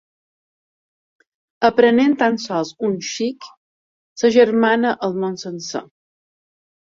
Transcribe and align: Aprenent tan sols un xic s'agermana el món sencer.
Aprenent 1.69 2.15
tan 2.21 2.39
sols 2.45 2.71
un 2.87 2.95
xic 3.09 3.49
s'agermana 4.21 4.95
el 5.09 5.15
món 5.25 5.37
sencer. 5.45 5.83